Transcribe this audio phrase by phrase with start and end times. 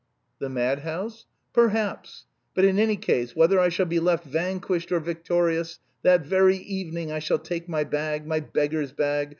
[0.39, 2.25] "The madhouse?" "Perhaps.
[2.55, 7.11] But in any case, whether I shall be left vanquished or victorious, that very evening
[7.11, 9.29] I shall take my bag, my beggar's bag.